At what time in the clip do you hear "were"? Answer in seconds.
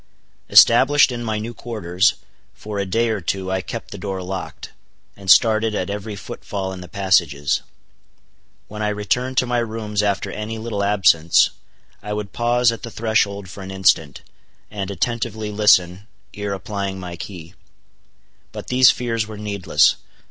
19.27-19.37